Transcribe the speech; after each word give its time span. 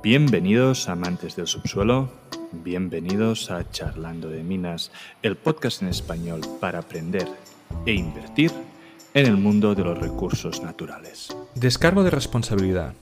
Bienvenidos 0.00 0.88
amantes 0.88 1.34
del 1.34 1.48
subsuelo, 1.48 2.08
bienvenidos 2.52 3.50
a 3.50 3.68
Charlando 3.68 4.28
de 4.28 4.44
Minas, 4.44 4.92
el 5.22 5.36
podcast 5.36 5.82
en 5.82 5.88
español 5.88 6.40
para 6.60 6.78
aprender 6.78 7.26
e 7.84 7.94
invertir 7.94 8.52
en 9.14 9.26
el 9.26 9.36
mundo 9.36 9.74
de 9.74 9.82
los 9.82 9.98
recursos 9.98 10.62
naturales. 10.62 11.36
Descargo 11.56 12.04
de 12.04 12.10
responsabilidad. 12.10 12.94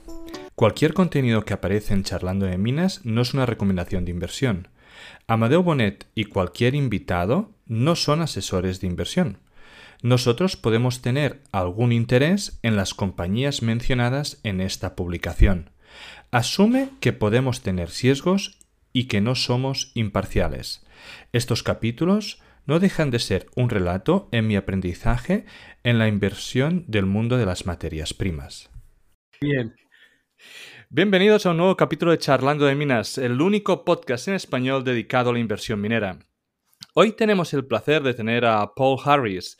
Cualquier 0.55 0.95
contenido 0.95 1.45
que 1.45 1.53
aparece 1.53 1.93
en 1.93 2.01
Charlando 2.01 2.47
de 2.47 2.57
Minas 2.57 3.01
no 3.03 3.21
es 3.21 3.35
una 3.35 3.45
recomendación 3.45 4.03
de 4.03 4.11
inversión. 4.11 4.67
Amadeo 5.27 5.61
Bonet 5.61 6.07
y 6.15 6.25
cualquier 6.25 6.73
invitado 6.73 7.51
no 7.67 7.95
son 7.95 8.21
asesores 8.21 8.81
de 8.81 8.87
inversión. 8.87 9.37
Nosotros 10.01 10.57
podemos 10.57 11.03
tener 11.03 11.43
algún 11.51 11.91
interés 11.91 12.57
en 12.63 12.75
las 12.75 12.95
compañías 12.95 13.61
mencionadas 13.61 14.39
en 14.43 14.61
esta 14.61 14.95
publicación 14.95 15.69
asume 16.31 16.89
que 16.99 17.13
podemos 17.13 17.61
tener 17.61 17.89
sesgos 17.89 18.59
y 18.93 19.05
que 19.05 19.21
no 19.21 19.35
somos 19.35 19.91
imparciales. 19.93 20.85
Estos 21.31 21.63
capítulos 21.63 22.41
no 22.65 22.79
dejan 22.79 23.11
de 23.11 23.19
ser 23.19 23.47
un 23.55 23.69
relato 23.69 24.27
en 24.31 24.47
mi 24.47 24.55
aprendizaje 24.55 25.45
en 25.83 25.99
la 25.99 26.07
inversión 26.07 26.83
del 26.87 27.05
mundo 27.05 27.37
de 27.37 27.45
las 27.45 27.65
materias 27.65 28.13
primas. 28.13 28.69
Bien. 29.39 29.75
Bienvenidos 30.89 31.45
a 31.45 31.51
un 31.51 31.57
nuevo 31.57 31.77
capítulo 31.77 32.11
de 32.11 32.17
Charlando 32.17 32.65
de 32.65 32.75
Minas, 32.75 33.17
el 33.17 33.41
único 33.41 33.83
podcast 33.85 34.27
en 34.27 34.35
español 34.35 34.83
dedicado 34.83 35.29
a 35.29 35.33
la 35.33 35.39
inversión 35.39 35.81
minera. 35.81 36.19
Hoy 36.93 37.11
tenemos 37.11 37.53
el 37.53 37.65
placer 37.65 38.03
de 38.03 38.13
tener 38.13 38.45
a 38.45 38.73
Paul 38.73 38.97
Harris, 39.03 39.57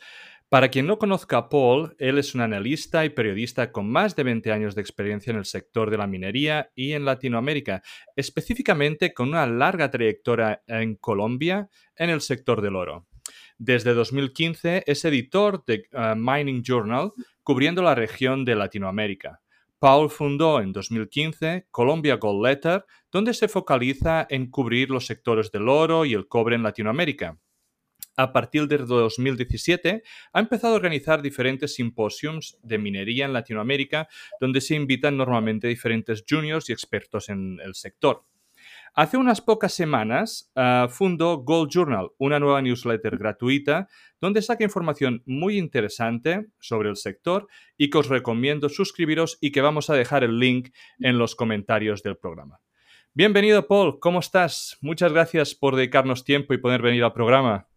para 0.50 0.70
quien 0.70 0.86
no 0.86 0.98
conozca 0.98 1.36
a 1.36 1.48
Paul, 1.50 1.94
él 1.98 2.16
es 2.16 2.34
un 2.34 2.40
analista 2.40 3.04
y 3.04 3.10
periodista 3.10 3.70
con 3.70 3.90
más 3.90 4.16
de 4.16 4.22
20 4.22 4.50
años 4.50 4.74
de 4.74 4.80
experiencia 4.80 5.30
en 5.30 5.36
el 5.36 5.44
sector 5.44 5.90
de 5.90 5.98
la 5.98 6.06
minería 6.06 6.70
y 6.74 6.92
en 6.92 7.04
Latinoamérica, 7.04 7.82
específicamente 8.16 9.12
con 9.12 9.28
una 9.28 9.46
larga 9.46 9.90
trayectoria 9.90 10.62
en 10.66 10.94
Colombia 10.96 11.68
en 11.96 12.08
el 12.08 12.22
sector 12.22 12.62
del 12.62 12.76
oro. 12.76 13.06
Desde 13.58 13.92
2015 13.92 14.84
es 14.86 15.04
editor 15.04 15.64
de 15.66 15.82
uh, 15.92 16.16
Mining 16.16 16.62
Journal, 16.62 17.12
cubriendo 17.42 17.82
la 17.82 17.94
región 17.94 18.46
de 18.46 18.54
Latinoamérica. 18.54 19.42
Paul 19.78 20.08
fundó 20.08 20.62
en 20.62 20.72
2015 20.72 21.66
Colombia 21.70 22.16
Gold 22.16 22.46
Letter, 22.46 22.86
donde 23.12 23.34
se 23.34 23.48
focaliza 23.48 24.26
en 24.30 24.50
cubrir 24.50 24.88
los 24.88 25.04
sectores 25.04 25.50
del 25.50 25.68
oro 25.68 26.06
y 26.06 26.14
el 26.14 26.26
cobre 26.26 26.56
en 26.56 26.62
Latinoamérica 26.62 27.36
a 28.18 28.32
partir 28.32 28.66
de 28.66 28.78
2017, 28.78 30.02
ha 30.32 30.40
empezado 30.40 30.74
a 30.74 30.76
organizar 30.76 31.22
diferentes 31.22 31.74
simposiums 31.74 32.58
de 32.62 32.76
minería 32.76 33.24
en 33.24 33.32
Latinoamérica, 33.32 34.08
donde 34.40 34.60
se 34.60 34.74
invitan 34.74 35.16
normalmente 35.16 35.68
diferentes 35.68 36.24
juniors 36.28 36.68
y 36.68 36.72
expertos 36.72 37.28
en 37.28 37.60
el 37.64 37.76
sector. 37.76 38.24
Hace 38.94 39.16
unas 39.16 39.40
pocas 39.40 39.72
semanas 39.72 40.50
ah, 40.56 40.88
fundó 40.90 41.38
Gold 41.38 41.70
Journal, 41.70 42.08
una 42.18 42.40
nueva 42.40 42.60
newsletter 42.60 43.16
gratuita 43.16 43.88
donde 44.20 44.42
saca 44.42 44.64
información 44.64 45.22
muy 45.24 45.56
interesante 45.56 46.46
sobre 46.58 46.88
el 46.88 46.96
sector 46.96 47.46
y 47.76 47.90
que 47.90 47.98
os 47.98 48.08
recomiendo 48.08 48.68
suscribiros 48.68 49.38
y 49.40 49.52
que 49.52 49.60
vamos 49.60 49.90
a 49.90 49.94
dejar 49.94 50.24
el 50.24 50.40
link 50.40 50.70
en 50.98 51.18
los 51.18 51.36
comentarios 51.36 52.02
del 52.02 52.16
programa. 52.16 52.60
Bienvenido 53.14 53.68
Paul, 53.68 54.00
¿cómo 54.00 54.18
estás? 54.18 54.76
Muchas 54.80 55.12
gracias 55.12 55.54
por 55.54 55.76
dedicarnos 55.76 56.24
tiempo 56.24 56.52
y 56.52 56.58
poder 56.58 56.82
venir 56.82 57.04
al 57.04 57.12
programa. 57.12 57.67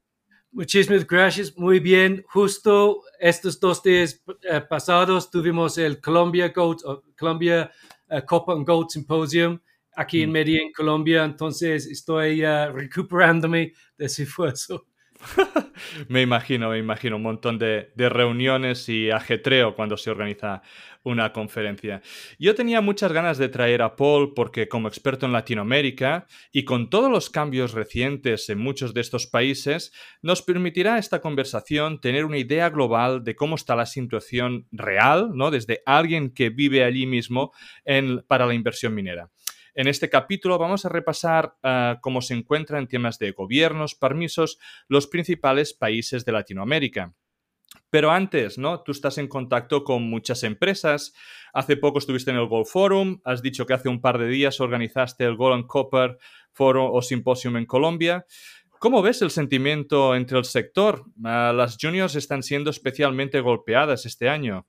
Muchísimas 0.54 1.08
gracias, 1.08 1.58
muy 1.58 1.80
bien. 1.80 2.26
Justo 2.28 3.04
estos 3.20 3.58
dos 3.58 3.82
días 3.82 4.22
eh, 4.44 4.60
pasados 4.60 5.32
tuvimos 5.32 5.78
el 5.78 6.02
Colombia 6.02 6.50
Goat, 6.50 6.82
Colombia 7.18 7.72
uh, 8.10 8.20
Copa 8.26 8.52
and 8.52 8.68
Goat 8.68 8.90
Symposium 8.90 9.58
aquí 9.96 10.24
en 10.24 10.30
mm. 10.30 10.34
Medellín, 10.34 10.74
Colombia. 10.74 11.24
Entonces 11.24 11.88
estoy 11.88 12.44
uh, 12.44 12.70
recuperándome 12.74 13.72
de 13.98 14.06
ese 14.06 14.24
esfuerzo. 14.24 14.88
me 16.08 16.22
imagino, 16.22 16.70
me 16.70 16.78
imagino 16.78 17.16
un 17.16 17.24
montón 17.24 17.58
de, 17.58 17.92
reuniones 17.96 18.90
y 18.90 19.12
ajetreo 19.12 19.76
cuando 19.76 19.98
se 19.98 20.12
organiza 20.12 20.62
una 21.04 21.34
conferencia. 21.34 22.02
Yo 22.38 22.54
tenía 22.54 22.80
muchas 22.82 23.12
ganas 23.12 23.38
de 23.38 23.50
traer 23.50 23.82
a 23.82 23.96
Paul 23.96 24.34
porque 24.36 24.68
como 24.68 24.88
experto 24.88 25.26
en 25.26 25.32
Latinoamérica 25.32 26.28
y 26.52 26.64
con 26.64 26.90
todos 26.90 27.10
los 27.10 27.30
cambios 27.30 27.74
recientes 27.74 28.50
en 28.50 28.60
muchos 28.60 28.94
de 28.94 29.02
estos 29.02 29.26
países, 29.26 29.92
nos 30.22 30.44
permitirá 30.44 31.00
esta 31.00 31.20
conversación 31.20 32.00
tener 32.02 32.26
una 32.26 32.38
idea 32.38 32.70
global 32.70 33.24
de 33.24 33.36
cómo 33.36 33.56
está 33.56 33.76
la 33.76 33.88
situación 33.88 34.68
real, 34.72 35.32
¿no? 35.34 35.50
Desde 35.50 35.82
alguien 35.86 36.32
que 36.32 36.50
vive 36.50 36.84
allí 36.84 37.08
mismo 37.08 37.52
para 38.28 38.46
la 38.46 38.54
inversión 38.54 38.94
minera. 38.94 39.30
En 39.74 39.88
este 39.88 40.10
capítulo 40.10 40.58
vamos 40.58 40.86
a 40.86 40.90
repasar 40.90 41.56
ah, 41.64 42.00
cómo 42.02 42.22
se 42.22 42.34
encuentran 42.34 42.82
en 42.82 42.88
temas 42.88 43.20
de 43.20 43.32
gobiernos, 43.32 43.96
permisos, 43.96 44.60
los 44.88 45.08
principales 45.08 45.74
países 45.74 46.26
de 46.26 46.32
Latinoamérica. 46.34 47.14
Pero 47.90 48.12
antes, 48.12 48.58
¿no? 48.58 48.82
Tú 48.82 48.92
estás 48.92 49.18
en 49.18 49.28
contacto 49.28 49.84
con 49.84 50.04
muchas 50.04 50.44
empresas. 50.44 51.14
Hace 51.54 51.78
poco 51.78 52.00
estuviste 52.00 52.32
en 52.32 52.38
el 52.38 52.48
Gold 52.48 52.66
Forum. 52.66 53.22
Has 53.24 53.42
dicho 53.42 53.66
que 53.66 53.74
hace 53.74 53.90
un 53.90 54.02
par 54.02 54.18
de 54.18 54.28
días 54.28 54.60
organizaste 54.60 55.24
el 55.24 55.36
Gold 55.36 55.56
and 55.56 55.68
Copper 55.68 56.18
Forum 56.52 56.90
o 56.94 57.02
Symposium 57.02 57.58
en 57.58 57.66
Colombia. 57.66 58.26
¿Cómo 58.80 59.02
ves 59.02 59.22
el 59.22 59.30
sentimiento 59.30 60.16
entre 60.16 60.38
el 60.38 60.46
sector? 60.46 61.06
Ah, 61.24 61.54
las 61.56 61.78
juniors 61.80 62.16
están 62.16 62.44
siendo 62.44 62.72
especialmente 62.72 63.40
golpeadas 63.40 64.06
este 64.06 64.28
año. 64.28 64.66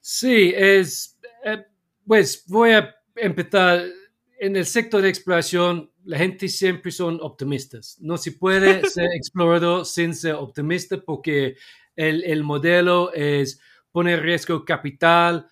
Sí, 0.00 0.52
es. 0.56 1.20
Eh, 1.44 1.62
pues 2.06 2.44
voy 2.48 2.72
a 2.72 2.96
empezar 3.16 3.84
en 4.38 4.56
el 4.56 4.66
sector 4.66 5.02
de 5.02 5.08
exploración, 5.08 5.90
la 6.04 6.18
gente 6.18 6.48
siempre 6.48 6.90
son 6.90 7.18
optimistas. 7.22 7.96
No 8.00 8.16
se 8.16 8.32
puede 8.32 8.82
ser 8.90 9.08
explorador 9.14 9.86
sin 9.86 10.14
ser 10.14 10.34
optimista 10.34 11.00
porque 11.00 11.56
el, 11.94 12.42
modelo 12.42 13.12
es 13.12 13.60
poner 13.90 14.22
riesgo 14.22 14.64
capital, 14.64 15.46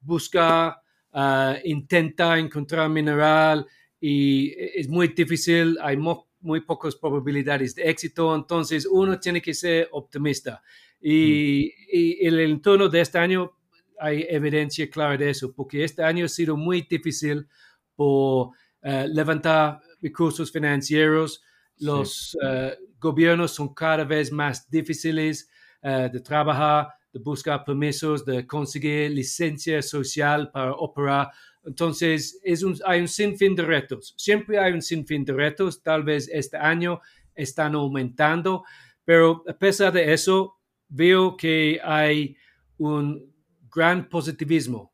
buscar, 0.00 0.76
uh, 1.12 1.54
intentar 1.64 2.38
encontrar 2.38 2.90
mineral 2.90 3.66
y 4.00 4.52
es 4.58 4.88
muy 4.88 5.08
difícil, 5.08 5.78
hay 5.80 5.96
muy 5.96 6.60
pocas 6.60 6.96
probabilidades 6.96 7.74
de 7.74 7.88
éxito, 7.88 8.34
entonces 8.34 8.86
uno 8.86 9.18
tiene 9.18 9.40
que 9.40 9.54
ser 9.54 9.88
optimista. 9.92 10.62
Y, 11.00 11.72
mm. 11.72 11.88
y 11.92 12.26
el 12.26 12.40
entorno 12.40 12.88
de 12.88 13.00
este 13.00 13.18
año 13.18 13.52
hay 13.98 14.26
evidencia 14.28 14.88
clara 14.88 15.16
de 15.16 15.30
eso, 15.30 15.52
porque 15.52 15.84
este 15.84 16.02
año 16.02 16.26
ha 16.26 16.28
sido 16.28 16.56
muy 16.56 16.82
difícil 16.82 17.46
por 17.94 18.50
eh, 18.82 19.06
levantar 19.08 19.80
recursos 20.00 20.50
financieros. 20.50 21.42
Los 21.78 22.36
eh, 22.42 22.76
gobiernos 22.98 23.52
son 23.52 23.74
cada 23.74 24.04
vez 24.04 24.30
más 24.30 24.68
difíciles 24.70 25.48
eh, 25.82 26.08
de 26.12 26.20
trabajar, 26.20 26.88
de 27.12 27.20
buscar 27.20 27.64
permisos, 27.64 28.24
de 28.24 28.46
conseguir 28.46 29.10
licencia 29.10 29.82
social 29.82 30.50
para 30.50 30.72
operar. 30.72 31.30
Entonces, 31.64 32.38
es 32.42 32.62
un, 32.62 32.78
hay 32.84 33.00
un 33.00 33.08
sinfín 33.08 33.54
de 33.54 33.62
retos. 33.62 34.14
Siempre 34.16 34.58
hay 34.58 34.72
un 34.72 34.82
sinfín 34.82 35.24
de 35.24 35.32
retos. 35.32 35.82
Tal 35.82 36.02
vez 36.02 36.28
este 36.32 36.56
año 36.56 37.00
están 37.34 37.74
aumentando, 37.74 38.64
pero 39.04 39.42
a 39.48 39.52
pesar 39.54 39.92
de 39.92 40.12
eso, 40.12 40.56
veo 40.88 41.36
que 41.36 41.80
hay 41.82 42.36
un 42.78 43.33
gran 43.74 44.08
positivismo, 44.08 44.92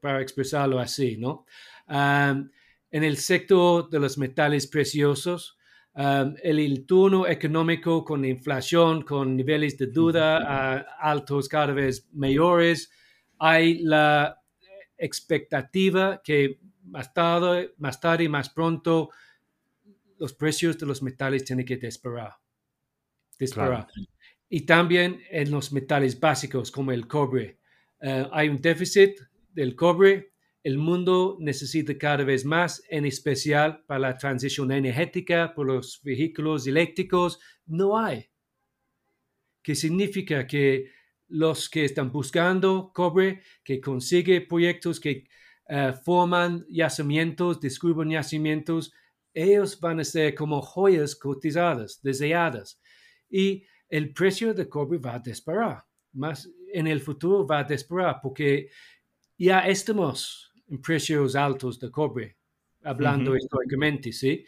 para 0.00 0.20
expresarlo 0.20 0.78
así, 0.78 1.16
¿no? 1.16 1.46
en 1.88 3.04
el 3.04 3.16
sector 3.16 3.88
de 3.88 3.98
los 3.98 4.18
metales 4.18 4.66
preciosos, 4.66 5.56
el 5.94 6.58
entorno 6.58 7.26
económico 7.26 8.04
con 8.04 8.24
inflación, 8.24 9.02
con 9.02 9.36
niveles 9.36 9.78
de 9.78 9.86
duda 9.86 10.84
altos 11.00 11.48
cada 11.48 11.72
vez 11.72 12.08
mayores, 12.12 12.90
hay 13.38 13.78
la 13.78 14.38
expectativa 14.96 16.20
que 16.22 16.60
más 16.84 17.12
tarde, 17.12 17.74
más 17.78 18.00
tarde 18.00 18.24
y 18.24 18.28
más 18.28 18.50
pronto 18.50 19.10
los 20.18 20.32
precios 20.34 20.78
de 20.78 20.86
los 20.86 21.02
metales 21.02 21.44
tienen 21.44 21.66
que 21.66 21.76
disparar. 21.76 22.34
disparar. 23.38 23.88
Y 24.48 24.60
también 24.60 25.20
en 25.30 25.50
los 25.50 25.72
metales 25.72 26.20
básicos 26.20 26.70
como 26.70 26.92
el 26.92 27.08
cobre, 27.08 27.58
eh, 28.02 28.26
hay 28.32 28.48
un 28.48 28.60
déficit 28.60 29.18
del 29.52 29.76
cobre. 29.76 30.32
El 30.62 30.78
mundo 30.78 31.36
necesita 31.40 31.96
cada 31.96 32.24
vez 32.24 32.44
más, 32.44 32.82
en 32.88 33.06
especial 33.06 33.84
para 33.86 34.00
la 34.00 34.18
transición 34.18 34.70
energética, 34.72 35.54
por 35.54 35.66
los 35.66 36.00
vehículos 36.02 36.66
eléctricos. 36.66 37.38
No 37.66 37.98
hay. 37.98 38.28
¿Qué 39.62 39.74
significa 39.74 40.46
que 40.46 40.90
los 41.28 41.70
que 41.70 41.84
están 41.84 42.10
buscando 42.10 42.90
cobre, 42.92 43.42
que 43.64 43.80
consiguen 43.80 44.46
proyectos 44.46 45.00
que 45.00 45.24
eh, 45.68 45.92
forman 46.04 46.66
yacimientos, 46.68 47.60
descubren 47.60 48.10
yacimientos, 48.10 48.92
ellos 49.32 49.78
van 49.80 50.00
a 50.00 50.04
ser 50.04 50.34
como 50.34 50.60
joyas 50.60 51.16
cotizadas, 51.16 52.00
deseadas. 52.02 52.80
Y 53.30 53.64
el 53.88 54.12
precio 54.12 54.52
de 54.52 54.68
cobre 54.68 54.98
va 54.98 55.14
a 55.14 55.18
disparar. 55.20 55.84
Más, 56.12 56.48
en 56.72 56.86
el 56.86 57.00
futuro 57.00 57.46
va 57.46 57.60
a 57.60 57.64
disparar 57.64 58.18
porque 58.22 58.68
ya 59.38 59.60
estamos 59.60 60.52
en 60.68 60.80
precios 60.80 61.34
altos 61.36 61.78
de 61.78 61.90
cobre, 61.90 62.36
hablando 62.82 63.36
históricamente, 63.36 64.12
¿sí? 64.12 64.44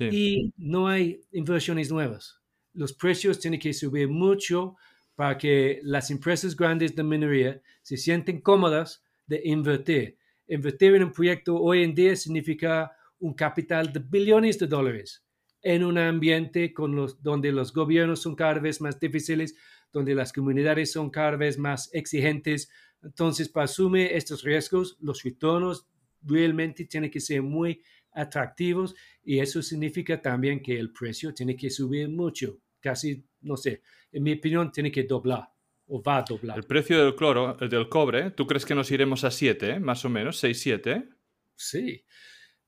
Y 0.00 0.52
no 0.56 0.86
hay 0.86 1.20
inversiones 1.32 1.90
nuevas. 1.90 2.40
Los 2.74 2.92
precios 2.92 3.40
tienen 3.40 3.58
que 3.58 3.72
subir 3.72 4.08
mucho 4.08 4.76
para 5.14 5.36
que 5.36 5.80
las 5.82 6.10
empresas 6.10 6.54
grandes 6.54 6.94
de 6.94 7.02
minería 7.02 7.60
se 7.82 7.96
sienten 7.96 8.40
cómodas 8.40 9.02
de 9.26 9.40
invertir. 9.44 10.16
Invertir 10.46 10.94
en 10.94 11.04
un 11.04 11.12
proyecto 11.12 11.56
hoy 11.56 11.82
en 11.82 11.94
día 11.94 12.14
significa 12.14 12.92
un 13.18 13.34
capital 13.34 13.92
de 13.92 14.00
billones 14.00 14.58
de 14.58 14.66
dólares 14.66 15.24
en 15.62 15.84
un 15.84 15.98
ambiente 15.98 16.72
con 16.72 16.94
los, 16.94 17.20
donde 17.22 17.50
los 17.50 17.72
gobiernos 17.72 18.22
son 18.22 18.36
cada 18.36 18.60
vez 18.60 18.80
más 18.80 18.98
difíciles, 19.00 19.56
donde 19.92 20.14
las 20.14 20.32
comunidades 20.32 20.92
son 20.92 21.10
cada 21.10 21.36
vez 21.36 21.58
más 21.58 21.90
exigentes. 21.92 22.70
Entonces, 23.02 23.48
para 23.48 23.64
asumir 23.64 24.08
estos 24.12 24.42
riesgos, 24.42 24.96
los 25.00 25.22
retornos 25.22 25.86
realmente 26.22 26.84
tienen 26.84 27.10
que 27.10 27.20
ser 27.20 27.42
muy 27.42 27.80
atractivos 28.12 28.94
y 29.22 29.38
eso 29.38 29.62
significa 29.62 30.20
también 30.20 30.60
que 30.60 30.78
el 30.78 30.92
precio 30.92 31.32
tiene 31.32 31.56
que 31.56 31.70
subir 31.70 32.08
mucho, 32.08 32.58
casi, 32.80 33.24
no 33.42 33.56
sé, 33.56 33.82
en 34.10 34.22
mi 34.22 34.32
opinión, 34.32 34.72
tiene 34.72 34.90
que 34.90 35.04
doblar 35.04 35.48
o 35.86 36.02
va 36.02 36.18
a 36.18 36.22
doblar. 36.22 36.58
El 36.58 36.64
precio 36.64 37.02
del 37.02 37.14
cloro, 37.14 37.54
del 37.54 37.88
cobre, 37.88 38.30
¿tú 38.32 38.46
crees 38.46 38.64
que 38.64 38.74
nos 38.74 38.90
iremos 38.90 39.24
a 39.24 39.30
7, 39.30 39.80
más 39.80 40.04
o 40.04 40.08
menos, 40.08 40.38
6, 40.38 40.60
7? 40.60 41.08
Sí. 41.54 42.04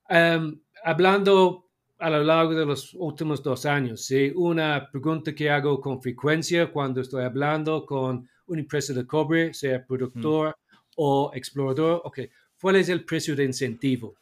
Em, 0.09 0.61
hablando 0.83 1.70
a 2.01 2.09
lo 2.09 2.23
largo 2.23 2.55
de 2.55 2.65
los 2.65 2.95
últimos 2.95 3.43
dos 3.43 3.67
años, 3.67 4.05
¿sí? 4.05 4.31
una 4.35 4.89
pregunta 4.91 5.35
que 5.35 5.51
hago 5.51 5.79
con 5.79 6.01
frecuencia 6.01 6.71
cuando 6.71 6.99
estoy 6.99 7.23
hablando 7.23 7.85
con 7.85 8.27
una 8.47 8.61
empresa 8.61 8.91
de 8.91 9.05
cobre, 9.05 9.53
sea 9.53 9.85
productor 9.85 10.57
o 10.95 11.31
explorador, 11.35 12.01
ok, 12.03 12.21
¿cuál 12.59 12.77
es 12.77 12.89
el 12.89 13.05
precio 13.05 13.35
de 13.35 13.43
incentivo? 13.43 14.15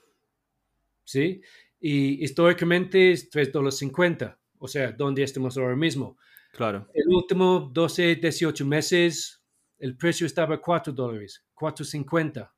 ¿Sí? 1.06 1.42
Y 1.80 2.22
históricamente 2.22 3.14
es 3.14 3.30
3 3.30 3.50
dólares 3.54 3.78
50, 3.78 4.38
o 4.58 4.68
sea, 4.68 4.92
¿dónde 4.92 5.24
estamos 5.24 5.58
ahora 5.58 5.78
mismo? 5.78 6.18
Claro. 6.52 6.86
El 6.94 7.08
último 7.08 7.72
12, 7.74 8.16
18 8.16 8.66
meses, 8.66 9.42
el 9.78 9.96
precio 9.96 10.28
estaba 10.28 10.60
4 10.60 10.92
dólares, 10.92 11.46
4.50. 11.56 12.52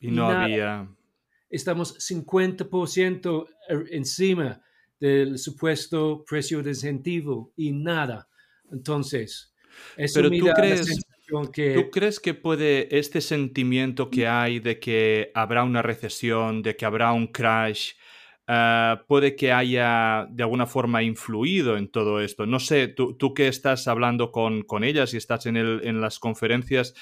Y, 0.00 0.08
y 0.08 0.10
no 0.10 0.26
había 0.26 0.88
estamos 1.50 1.98
50% 1.98 3.46
er, 3.68 3.84
encima 3.90 4.62
del 5.00 5.38
supuesto 5.38 6.24
precio 6.26 6.62
de 6.62 6.70
incentivo 6.70 7.52
y 7.56 7.72
nada. 7.72 8.28
Entonces, 8.72 9.54
eso 9.96 10.14
Pero 10.14 10.30
tú 10.30 10.46
crees, 10.54 11.04
que... 11.52 11.74
¿tú 11.74 11.90
crees 11.90 12.20
que 12.20 12.34
puede 12.34 12.96
este 12.96 13.20
sentimiento 13.20 14.10
que 14.10 14.26
hay 14.26 14.60
de 14.60 14.78
que 14.78 15.30
habrá 15.34 15.64
una 15.64 15.82
recesión, 15.82 16.62
de 16.62 16.76
que 16.76 16.84
habrá 16.84 17.12
un 17.12 17.26
crash, 17.26 17.92
uh, 18.48 19.04
puede 19.06 19.36
que 19.36 19.52
haya 19.52 20.26
de 20.30 20.42
alguna 20.42 20.66
forma 20.66 21.02
influido 21.02 21.76
en 21.76 21.88
todo 21.88 22.20
esto? 22.20 22.46
No 22.46 22.60
sé, 22.60 22.88
tú, 22.88 23.14
tú 23.16 23.34
que 23.34 23.48
estás 23.48 23.88
hablando 23.88 24.32
con, 24.32 24.62
con 24.62 24.84
ellas 24.84 25.14
y 25.14 25.16
estás 25.16 25.46
en, 25.46 25.56
el, 25.56 25.80
en 25.84 26.00
las 26.00 26.18
conferencias, 26.18 26.94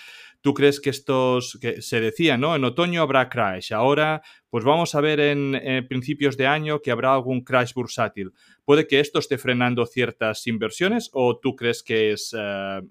¿Tú 0.42 0.54
crees 0.54 0.80
que 0.80 0.90
estos, 0.90 1.56
que 1.60 1.80
se 1.82 2.00
decía, 2.00 2.36
¿no? 2.36 2.56
En 2.56 2.64
otoño 2.64 3.00
habrá 3.00 3.28
crash, 3.28 3.72
ahora 3.72 4.22
pues 4.50 4.64
vamos 4.64 4.94
a 4.96 5.00
ver 5.00 5.20
en, 5.20 5.86
principios 5.86 6.36
de 6.36 6.48
año 6.48 6.82
que 6.82 6.90
habrá 6.90 7.14
algún 7.14 7.42
crash 7.42 7.72
bursátil. 7.72 8.32
¿Puede 8.64 8.88
que 8.88 8.98
esto 8.98 9.20
esté 9.20 9.38
frenando 9.38 9.86
ciertas 9.86 10.46
inversiones 10.48 11.10
o 11.12 11.38
tú 11.38 11.54
crees 11.54 11.84
que 11.84 12.12
es 12.12 12.34
eh, 12.36 12.82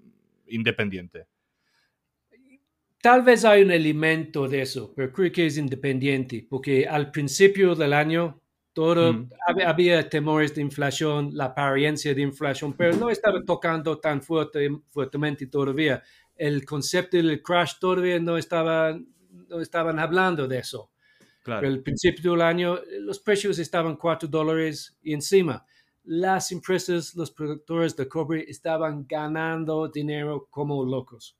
independiente? 0.46 1.26
Tal 3.02 3.22
vez 3.22 3.44
hay 3.44 3.62
un 3.62 3.70
elemento 3.70 4.48
de 4.48 4.62
eso, 4.62 4.92
pero 4.96 5.12
creo 5.12 5.30
que 5.30 5.46
es 5.46 5.58
independiente, 5.58 6.46
porque 6.48 6.86
al 6.86 7.10
principio 7.10 7.74
del 7.74 7.92
año 7.92 8.41
todo 8.72 9.12
mm. 9.12 9.30
había, 9.66 10.08
temores 10.08 10.54
de 10.54 10.62
inflación, 10.62 11.30
la 11.32 11.46
apariencia 11.46 12.14
de 12.14 12.22
inflación, 12.22 12.72
pero 12.72 12.96
no 12.96 13.10
estaba 13.10 13.42
tocando 13.44 13.98
tan 13.98 14.22
fuerte, 14.22 14.70
fuertemente 14.88 15.46
todavía 15.46 16.02
el 16.36 16.64
concepto 16.64 17.16
del 17.16 17.42
crash 17.42 17.74
todavía 17.78 18.18
no 18.18 18.36
estaban, 18.36 19.06
no 19.48 19.60
estaban 19.60 19.98
hablando 19.98 20.48
de 20.48 20.58
eso. 20.58 20.90
Claro. 21.42 21.60
Pero 21.60 21.72
al 21.72 21.82
principio 21.82 22.32
del 22.32 22.42
año 22.42 22.80
los 23.00 23.20
precios 23.20 23.58
estaban 23.58 23.96
4 23.96 24.28
dólares 24.28 24.96
y 25.02 25.12
encima. 25.12 25.64
Las 26.04 26.50
empresas, 26.50 27.14
los 27.14 27.30
productores 27.30 27.94
de 27.96 28.08
cobre 28.08 28.44
estaban 28.48 29.06
ganando 29.06 29.88
dinero 29.88 30.48
como 30.50 30.84
locos. 30.84 31.38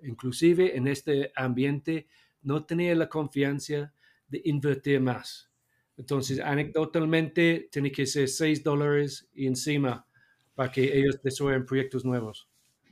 Inclusive 0.00 0.76
en 0.76 0.88
este 0.88 1.32
ambiente 1.34 2.06
no 2.42 2.64
tenía 2.64 2.94
la 2.94 3.08
confianza 3.08 3.92
de 4.26 4.40
invertir 4.44 5.00
más. 5.00 5.47
Entonces, 5.98 6.40
anecdotalmente, 6.40 7.68
tiene 7.72 7.92
que 7.92 8.06
ser 8.06 8.28
6 8.28 8.64
dólares 8.64 9.28
y 9.34 9.46
encima 9.48 10.06
para 10.54 10.72
que 10.72 10.98
ellos 10.98 11.20
desarrollen 11.22 11.66
proyectos 11.66 12.04
nuevos. 12.06 12.47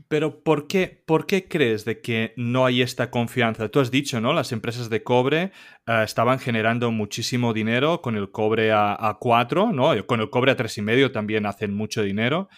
Pero 0.08 0.42
¿por 0.42 0.68
qué, 0.68 1.02
¿por 1.04 1.26
qué 1.26 1.48
crees 1.48 1.84
de 1.84 2.00
que 2.00 2.32
no 2.36 2.64
hay 2.64 2.82
esta 2.82 3.10
confianza? 3.10 3.68
Tú 3.68 3.80
has 3.80 3.90
dicho, 3.90 4.20
¿no? 4.20 4.32
Las 4.32 4.52
empresas 4.52 4.88
de 4.88 5.02
cobre 5.02 5.52
eh, 5.86 6.02
estaban 6.04 6.38
generando 6.38 6.92
muchísimo 6.92 7.52
dinero 7.52 8.00
con 8.02 8.16
el 8.16 8.30
cobre 8.30 8.70
a, 8.72 8.96
a 8.98 9.18
4, 9.18 9.72
¿no? 9.72 10.06
Con 10.06 10.20
el 10.20 10.30
cobre 10.30 10.52
a 10.52 10.56
tres 10.56 10.78
y 10.78 10.82
medio 10.82 11.10
también 11.10 11.46
hacen 11.46 11.74
mucho 11.74 12.02
dinero. 12.02 12.48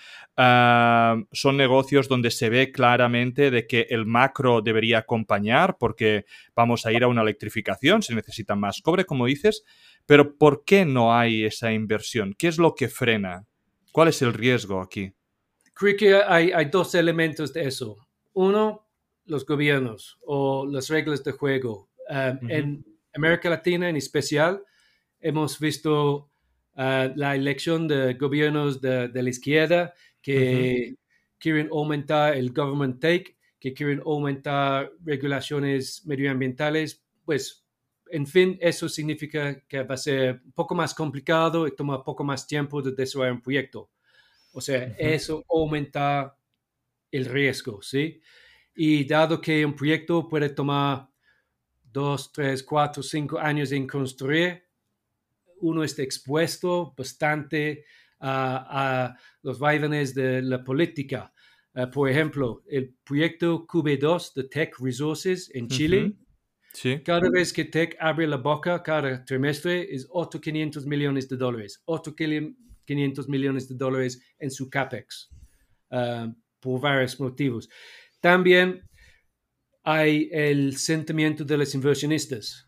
Ah, 0.40 1.16
son 1.32 1.56
negocios 1.56 2.06
donde 2.06 2.30
se 2.30 2.48
ve 2.48 2.70
claramente 2.70 3.50
de 3.50 3.66
que 3.66 3.88
el 3.90 4.06
macro 4.06 4.62
debería 4.62 4.98
acompañar 4.98 5.76
porque 5.80 6.26
vamos 6.54 6.86
a 6.86 6.92
ir 6.92 7.02
a 7.02 7.08
una 7.08 7.22
electrificación, 7.22 8.02
se 8.02 8.14
necesita 8.14 8.54
más 8.54 8.80
cobre, 8.80 9.04
como 9.04 9.26
dices. 9.26 9.64
Pero 10.06 10.36
¿por 10.36 10.64
qué 10.64 10.84
no 10.84 11.12
hay 11.12 11.44
esa 11.44 11.72
inversión? 11.72 12.34
¿Qué 12.38 12.46
es 12.46 12.58
lo 12.58 12.76
que 12.76 12.88
frena? 12.88 13.46
¿Cuál 13.90 14.08
es 14.08 14.22
el 14.22 14.32
riesgo 14.32 14.80
aquí? 14.80 15.12
Creo 15.78 15.96
que 15.96 16.12
hay, 16.16 16.50
hay 16.50 16.64
dos 16.64 16.92
elementos 16.96 17.52
de 17.52 17.68
eso. 17.68 17.96
Uno, 18.32 18.84
los 19.26 19.46
gobiernos 19.46 20.18
o 20.26 20.66
las 20.66 20.88
reglas 20.88 21.22
de 21.22 21.30
juego. 21.30 21.88
Um, 22.10 22.50
en 22.50 22.84
América 23.14 23.48
Latina 23.48 23.88
en 23.88 23.96
especial, 23.96 24.60
hemos 25.20 25.60
visto 25.60 26.30
uh, 26.74 27.12
la 27.14 27.36
elección 27.36 27.86
de 27.86 28.14
gobiernos 28.14 28.80
de, 28.80 29.06
de 29.06 29.22
la 29.22 29.30
izquierda 29.30 29.94
que 30.20 30.96
quieren 31.38 31.68
aumentar 31.70 32.34
el 32.34 32.52
government 32.52 33.00
take, 33.00 33.36
que 33.60 33.72
quieren 33.72 34.02
aumentar 34.04 34.90
regulaciones 35.04 36.04
medioambientales. 36.04 37.04
Pues, 37.24 37.64
en 38.10 38.26
fin, 38.26 38.58
eso 38.60 38.88
significa 38.88 39.60
que 39.60 39.84
va 39.84 39.94
a 39.94 39.98
ser 39.98 40.40
un 40.44 40.52
poco 40.52 40.74
más 40.74 40.92
complicado 40.92 41.68
y 41.68 41.76
toma 41.76 42.02
poco 42.02 42.24
más 42.24 42.48
tiempo 42.48 42.82
de 42.82 42.90
desarrollar 42.90 43.34
un 43.34 43.42
proyecto. 43.42 43.90
O 44.52 44.60
sea, 44.60 44.94
eso 44.98 45.44
aumenta 45.48 46.36
el 47.10 47.26
riesgo, 47.26 47.82
¿sí? 47.82 48.20
Y 48.74 49.04
dado 49.04 49.40
que 49.40 49.64
un 49.64 49.74
proyecto 49.74 50.28
puede 50.28 50.50
tomar 50.50 51.08
dos, 51.92 52.32
tres, 52.32 52.62
cuatro, 52.62 53.02
cinco 53.02 53.38
años 53.38 53.72
en 53.72 53.86
construir, 53.86 54.62
uno 55.60 55.82
está 55.82 56.02
expuesto 56.02 56.94
bastante 56.96 57.84
a, 58.20 59.16
los 59.42 59.58
vaivenes 59.58 60.14
de 60.14 60.42
la 60.42 60.62
política. 60.62 61.32
Eh, 61.74 61.86
por 61.86 62.08
ejemplo, 62.08 62.62
el 62.68 62.94
proyecto 63.04 63.66
QB2 63.66 64.34
de 64.34 64.44
Tech 64.44 64.74
Resources 64.78 65.50
en 65.54 65.68
Chile, 65.68 66.16
sí. 66.72 67.00
cada 67.04 67.30
vez 67.30 67.52
que 67.52 67.64
Tech 67.64 67.96
abre 68.00 68.26
la 68.26 68.36
boca 68.36 68.82
cada 68.82 69.24
trimestre 69.24 69.94
es 69.94 70.06
otro 70.10 70.40
500 70.40 70.86
millones 70.86 71.28
de 71.28 71.36
dólares, 71.36 71.82
otro 71.84 72.14
500 72.88 73.28
millones 73.28 73.68
de 73.68 73.74
dólares 73.74 74.18
en 74.38 74.50
su 74.50 74.70
CAPEX 74.70 75.30
uh, 75.90 76.32
por 76.58 76.80
varios 76.80 77.20
motivos. 77.20 77.68
También 78.18 78.82
hay 79.84 80.30
el 80.32 80.76
sentimiento 80.78 81.44
de 81.44 81.58
los 81.58 81.74
inversionistas. 81.74 82.66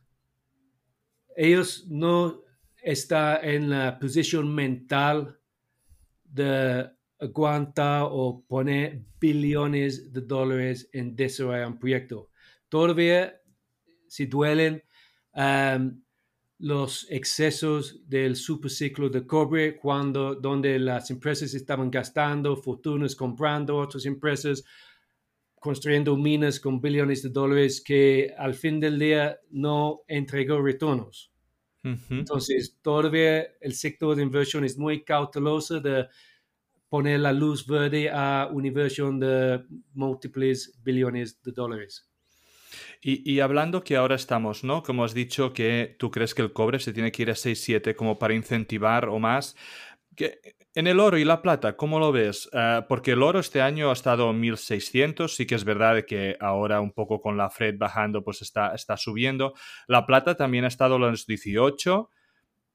Ellos 1.35 1.87
no 1.89 2.43
están 2.83 3.39
en 3.43 3.71
la 3.71 3.99
posición 3.99 4.55
mental 4.55 5.39
de 6.25 6.91
aguantar 7.19 8.07
o 8.11 8.45
poner 8.47 9.03
billones 9.19 10.13
de 10.13 10.21
dólares 10.21 10.89
en 10.93 11.17
desarrollar 11.17 11.67
un 11.67 11.79
proyecto. 11.79 12.31
Todavía 12.69 13.41
si 14.07 14.27
duelen 14.27 14.83
um, 15.35 16.03
los 16.61 17.07
excesos 17.11 18.07
del 18.07 18.37
superciclo 18.37 19.09
de 19.09 19.27
cobre, 19.27 19.77
cuando, 19.77 20.35
donde 20.35 20.79
las 20.79 21.11
empresas 21.11 21.55
estaban 21.55 21.91
gastando 21.91 22.55
fortunas 22.55 23.17
comprando 23.17 23.79
otras 23.79 24.05
empresas, 24.05 24.63
construyendo 25.59 26.17
minas 26.17 26.61
con 26.61 26.81
billones 26.81 27.23
de 27.23 27.31
dólares 27.31 27.83
que 27.83 28.35
al 28.37 28.55
fin 28.55 28.79
del 28.79 28.99
día 28.99 29.39
no 29.51 30.03
entregó 30.07 30.61
retornos. 30.61 31.33
Entonces, 31.83 32.79
todavía 32.83 33.47
el 33.61 33.73
sector 33.73 34.15
de 34.15 34.23
inversión 34.23 34.65
es 34.65 34.77
muy 34.77 35.03
cauteloso 35.03 35.81
de 35.81 36.09
poner 36.91 37.21
la 37.21 37.33
luz 37.33 37.67
verde 37.67 38.11
a 38.11 38.51
una 38.53 38.69
inversión 38.69 39.19
de 39.19 39.65
múltiples 39.95 40.79
billones 40.83 41.41
de 41.41 41.53
dólares. 41.53 42.10
Y, 43.03 43.41
hablando 43.41 43.83
que 43.83 43.97
ahora 43.97 44.15
estamos, 44.15 44.65
¿no? 44.65 44.83
Como 44.83 45.05
has 45.05 45.15
dicho 45.15 45.53
que 45.53 45.97
tú 45.99 46.11
crees 46.11 46.35
que 46.35 46.43
el 46.43 46.53
cobre 46.53 46.79
se 46.81 46.93
tiene 46.93 47.13
que 47.13 47.23
ir 47.23 47.31
a 47.31 47.35
6-7 47.35 47.95
como 47.95 48.19
para 48.19 48.35
incentivar 48.35 49.09
o 49.09 49.19
más. 49.19 49.57
Que, 50.17 50.41
en 50.75 50.87
el 50.87 51.01
oro 51.01 51.19
y 51.19 51.25
la 51.25 51.43
plata, 51.43 51.77
¿cómo 51.77 51.99
lo 51.99 52.13
ves? 52.13 52.49
Eh, 52.53 52.83
porque 52.89 53.13
el 53.13 53.23
oro 53.23 53.41
este 53.41 53.61
año 53.61 53.91
ha 53.91 53.93
estado 53.93 54.33
1600, 54.33 55.35
sí 55.35 55.47
que 55.47 55.57
es 55.57 55.65
verdad 55.65 56.05
que 56.05 56.37
ahora 56.41 56.81
un 56.81 56.93
poco 56.93 57.21
con 57.21 57.37
la 57.37 57.51
Fred 57.51 57.77
bajando 57.77 58.23
pues 58.23 58.41
está, 58.43 58.75
está 58.75 58.97
subiendo. 58.97 59.55
La 59.89 60.07
plata 60.07 60.37
también 60.37 60.65
ha 60.65 60.69
estado 60.69 60.97
en 60.97 61.03
los 61.03 61.27
18. 61.27 62.11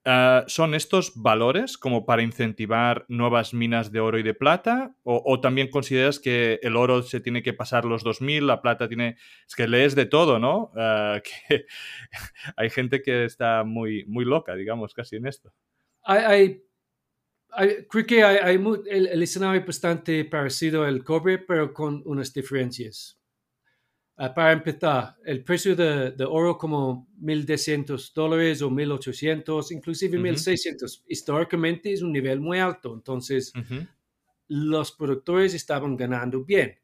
Eh, 0.07 0.43
¿Son 0.45 0.75
estos 0.75 1.13
valores 1.15 1.79
como 1.79 2.05
para 2.05 2.21
incentivar 2.21 3.05
nuevas 3.07 3.55
minas 3.55 3.91
de 3.91 4.00
oro 4.00 4.19
y 4.19 4.24
de 4.24 4.35
plata? 4.35 4.95
¿O, 5.03 5.41
también 5.41 5.71
consideras 5.71 6.19
que 6.19 6.59
el 6.62 6.75
oro 6.75 7.01
se 7.01 7.19
tiene 7.19 7.41
que 7.41 7.53
pasar 7.53 7.85
los 7.85 8.03
2000, 8.03 8.45
la 8.45 8.62
plata 8.62 8.88
tiene... 8.88 9.17
Es 9.47 9.55
que 9.55 9.67
lees 9.67 9.95
de 9.95 10.05
todo, 10.05 10.38
¿no? 10.39 10.71
Que 11.47 11.65
hay 12.55 12.69
gente 12.69 13.01
que 13.01 13.25
está 13.25 13.63
muy, 13.63 14.05
muy 14.05 14.25
loca, 14.25 14.55
digamos, 14.55 14.93
casi 14.93 15.15
en 15.15 15.25
esto. 15.25 15.51
creo 17.89 18.05
que 18.05 18.24
hay, 18.24 18.63
el, 18.88 19.24
escenario 19.24 19.65
bastante 19.65 20.24
parecido 20.25 20.83
al 20.83 21.03
cobre, 21.03 21.39
pero 21.39 21.74
con 21.74 22.03
unas 22.05 22.31
diferencias. 22.31 23.19
Ah, 24.17 24.34
para 24.34 24.53
empezar, 24.53 25.17
el 25.25 25.43
precio 25.43 25.75
de, 25.75 26.15
oro 26.25 26.57
como 26.57 27.07
1.200 27.22 28.13
dólares 28.13 28.62
o 28.62 28.69
1.800, 28.69 29.72
inclusive 29.72 30.17
1.600, 30.17 31.03
históricamente 31.07 31.91
es 31.91 32.01
un 32.01 32.13
nivel 32.13 32.39
muy 32.39 32.60
alto. 32.60 32.93
Entonces, 32.93 33.51
los 34.48 34.91
productores 34.93 35.53
estaban 35.53 35.98
ganando 35.98 36.45
bien 36.45 36.79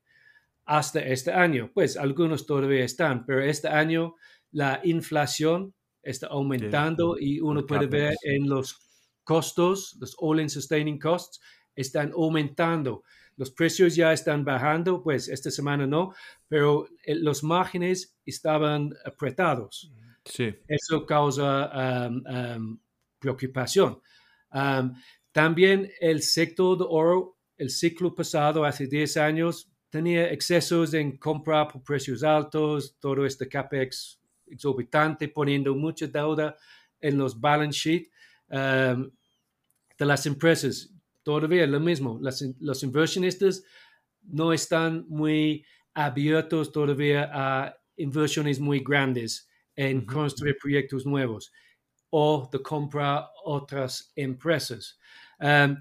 hasta 0.65 0.99
este 0.99 1.31
año. 1.31 1.71
Pues 1.73 1.95
algunos 1.95 2.45
todavía 2.45 2.83
están, 2.83 3.25
pero 3.25 3.41
este 3.41 3.69
año 3.69 4.15
la 4.51 4.81
inflación 4.83 5.73
está 6.03 6.27
aumentando 6.27 7.17
y 7.17 7.39
uno 7.39 7.65
puede 7.65 7.87
ver 7.87 8.15
en 8.23 8.49
los 8.49 8.77
costos, 9.23 9.95
los 9.99 10.15
all-in 10.19 10.49
sustaining 10.49 10.99
costs, 10.99 11.39
están 11.75 12.11
aumentando. 12.11 13.03
Los 13.41 13.49
precios 13.49 13.95
ya 13.95 14.13
están 14.13 14.45
bajando, 14.45 15.01
pues 15.01 15.27
esta 15.27 15.49
semana 15.49 15.87
no, 15.87 16.13
pero 16.47 16.87
eh, 17.03 17.15
los 17.15 17.43
márgenes 17.43 18.15
estaban 18.23 18.93
apretados. 19.03 19.91
Sí. 20.23 20.53
Eso 20.67 21.07
causa 21.07 22.07
um, 22.07 22.23
um, 22.27 22.79
preocupación. 23.17 23.99
Um, 24.53 24.93
también 25.31 25.89
el 25.99 26.21
sector 26.21 26.77
de 26.77 26.85
oro, 26.87 27.39
el 27.57 27.71
ciclo 27.71 28.13
pasado, 28.13 28.63
hace 28.63 28.85
10 28.85 29.17
años, 29.17 29.71
tenía 29.89 30.31
excesos 30.31 30.93
en 30.93 31.17
compra 31.17 31.67
por 31.67 31.81
precios 31.81 32.21
altos, 32.21 32.95
todo 32.99 33.25
este 33.25 33.49
CAPEX 33.49 34.21
exorbitante, 34.45 35.29
poniendo 35.29 35.73
mucha 35.73 36.05
deuda 36.05 36.55
en 36.99 37.17
los 37.17 37.41
balance 37.41 37.79
sheet 37.79 38.11
de 38.47 40.05
las 40.05 40.27
empresas. 40.27 40.93
Todavía 41.23 41.67
lo 41.67 41.79
mismo, 41.79 42.19
los 42.21 42.83
inversionistas 42.83 43.63
no 44.23 44.53
están 44.53 45.05
muy 45.07 45.65
abiertos 45.93 46.71
todavía 46.71 47.29
a 47.31 47.75
inversiones 47.97 48.59
muy 48.59 48.79
grandes 48.79 49.49
en 49.75 50.05
construir 50.05 50.57
proyectos 50.59 51.05
nuevos 51.05 51.51
o 52.09 52.49
de 52.51 52.61
comprar 52.61 53.25
otras 53.45 54.11
empresas. 54.15 54.99
Um, 55.39 55.77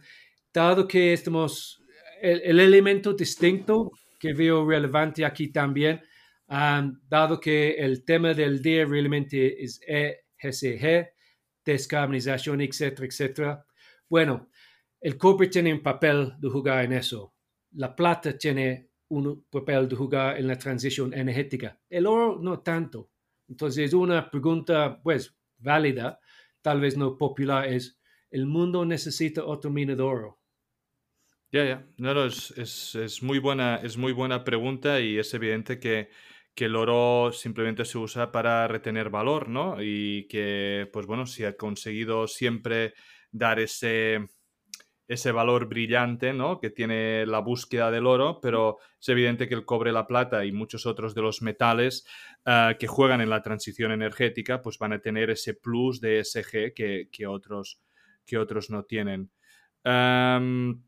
dado 0.53 0.87
que 0.87 1.13
estamos, 1.13 1.83
el, 2.21 2.61
elemento 2.61 3.13
distinto 3.13 3.91
que 4.19 4.33
veo 4.33 4.67
relevante 4.67 5.25
aquí 5.25 5.49
también, 5.49 6.01
um, 6.49 6.99
dado 7.09 7.41
que 7.41 7.73
el 7.73 8.05
tema 8.05 8.33
del 8.33 8.63
día 8.63 8.85
realmente 8.85 9.63
es 9.63 9.81
ESG, 9.87 11.09
descarbonización, 11.65 12.61
etcétera, 12.61 13.07
etcétera, 13.07 13.67
bueno, 14.09 14.49
el 15.01 15.17
cobre 15.17 15.49
tiene 15.49 15.73
un 15.73 15.83
papel 15.83 16.35
de 16.39 16.49
jugar 16.49 16.85
en 16.85 16.93
eso. 16.93 17.35
La 17.73 17.95
plata 17.95 18.37
tiene 18.37 18.91
un 19.09 19.45
papel 19.51 19.89
de 19.89 19.97
jugar 19.97 20.39
en 20.39 20.47
la 20.47 20.59
transición 20.59 21.15
energética. 21.15 21.81
El 21.89 22.07
oro 22.07 22.39
no 22.41 22.61
tanto. 22.61 23.11
Entonces, 23.49 23.93
una 23.95 24.31
pregunta, 24.31 25.01
pues, 25.03 25.35
válida, 25.59 26.21
tal 26.63 26.81
vez 26.81 26.97
no 26.97 27.17
popular, 27.17 27.67
es, 27.67 27.99
¿el 28.31 28.47
mundo 28.47 28.85
necesita 28.85 29.45
otro 29.45 29.71
mina 29.71 29.97
de 29.97 30.03
oro? 30.03 30.41
Ya, 31.51 31.65
ya. 31.65 31.87
No, 31.97 32.15
no, 32.15 32.27
es, 32.27 33.23
muy 33.23 33.41
buena, 33.41 33.77
es 33.83 33.97
muy 33.97 34.13
buena 34.13 34.45
pregunta 34.45 35.01
y 35.01 35.19
es 35.19 35.35
evidente 35.35 35.81
que, 35.81 36.11
que, 36.55 36.67
el 36.67 36.77
oro 36.77 37.33
simplemente 37.33 37.85
se 37.85 37.99
usa 37.99 38.31
para 38.31 38.69
retener 38.69 39.11
valor, 39.11 39.49
¿no? 39.49 39.83
Y 39.83 40.29
que, 40.29 40.89
pues 40.93 41.07
bueno, 41.07 41.27
si 41.27 41.45
ha 41.45 41.57
conseguido 41.57 42.29
siempre 42.29 42.95
dar 43.33 43.59
ese, 43.59 44.29
ese 45.11 45.33
valor 45.33 45.67
brillante 45.67 46.33
¿no? 46.33 46.61
que 46.61 46.71
tiene 46.71 47.27
la 47.27 47.41
búsqueda 47.41 47.91
del 47.91 48.07
oro, 48.07 48.39
pero 48.41 48.79
es 49.01 49.09
evidente 49.09 49.49
que 49.49 49.57
el 49.57 49.65
cobre, 49.65 49.91
la 49.91 50.07
plata 50.07 50.45
y 50.45 50.53
muchos 50.53 50.87
otros 50.87 51.17
de 51.17 51.23
los 51.23 51.43
metales 51.43 52.07
ah, 52.47 52.75
que 52.79 52.87
juegan 52.87 53.21
en 53.21 53.29
la 53.29 53.43
transición 53.43 53.91
energética 53.91 54.63
pues 54.63 54.79
van 54.79 54.93
a 54.93 55.01
tener 55.01 55.29
ese 55.31 55.55
plus 55.55 56.01
de 56.01 56.23
SG 56.23 56.75
que, 56.75 57.27
otros, 57.27 57.81
que 58.25 58.39
otros 58.39 58.71
no 58.71 58.85
tienen. 58.85 59.33
en, 59.85 60.85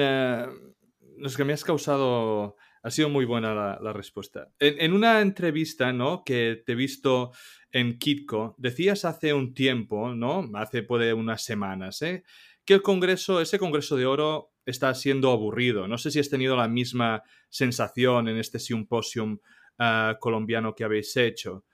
uh, 0.00 1.36
que 1.36 1.44
me 1.44 1.52
has 1.52 1.64
causado... 1.64 2.56
Ha 2.84 2.90
sido 2.92 3.08
muy 3.08 3.24
buena 3.24 3.52
la, 3.80 3.92
respuesta. 3.92 4.52
En, 4.60 4.80
en, 4.80 4.92
una 4.92 5.20
entrevista, 5.20 5.92
¿no? 5.92 6.22
Que 6.24 6.62
te 6.64 6.70
he 6.70 6.76
visto 6.76 7.32
en 7.72 7.98
Kitco, 7.98 8.54
decías 8.58 9.04
hace 9.04 9.34
un 9.34 9.54
tiempo, 9.54 10.14
¿no? 10.14 10.48
Hace 10.54 10.84
puede 10.84 11.12
unas 11.12 11.42
semanas, 11.42 12.00
¿eh? 12.02 12.22
Que 12.66 12.74
el 12.74 12.82
congreso, 12.82 13.40
ese 13.40 13.58
congreso 13.58 13.96
de 13.96 14.04
oro 14.04 14.52
está 14.66 14.92
siendo 14.94 15.30
aburrido. 15.30 15.88
No 15.88 15.96
sé 15.96 16.10
si 16.10 16.18
has 16.18 16.28
tenido 16.28 16.56
la 16.56 16.68
misma 16.68 17.22
sensación 17.48 18.28
en 18.28 18.36
este 18.36 18.58
simposium 18.58 19.38
ah, 19.78 20.16
colombiano 20.20 20.74
que 20.74 20.84
habéis 20.84 21.16
hecho. 21.16 21.64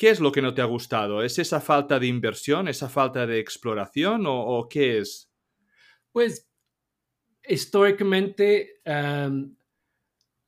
¿Qué 0.00 0.08
es 0.08 0.18
lo 0.18 0.32
que 0.32 0.42
no 0.42 0.54
te 0.54 0.62
ha 0.62 0.64
gustado? 0.64 1.22
¿Es 1.22 1.38
esa 1.38 1.60
falta 1.60 1.98
de 1.98 2.06
inversión, 2.06 2.68
esa 2.68 2.88
falta 2.88 3.26
de 3.26 3.38
exploración 3.38 4.24
o, 4.26 4.66
qué 4.68 4.98
es? 4.98 5.30
Pues 6.10 6.50
históricamente 7.46 8.80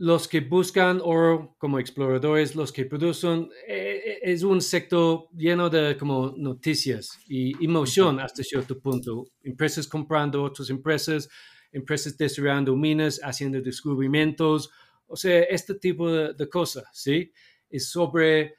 los 0.03 0.27
que 0.27 0.41
buscan 0.41 1.01
oro 1.01 1.55
como 1.59 1.79
exploradores, 1.79 2.57
los 2.57 2.73
que 2.73 2.87
producen, 2.87 3.49
eh, 3.69 4.03
eh, 4.05 4.19
es 4.23 4.43
un 4.43 4.61
sector 4.61 5.29
lleno 5.33 5.71
de 5.71 5.97
como 5.97 6.35
noticias 6.37 7.21
y 7.29 7.65
emoción 7.65 8.19
hasta 8.19 8.43
cierto 8.43 8.81
punto. 8.81 9.29
Empresas 9.45 9.87
comprando 9.87 10.43
otras 10.43 10.71
empresas, 10.71 11.29
empresas 11.71 12.19
desarrollando 12.19 12.75
minas, 12.75 13.21
haciendo 13.23 13.61
descubrimientos, 13.61 14.71
o 15.07 15.15
sea, 15.15 15.43
este 15.43 15.77
tipo 15.77 16.11
de, 16.11 16.49
cosas, 16.49 16.87
¿sí? 16.93 17.31
Es 17.71 17.89
sobre 17.89 18.57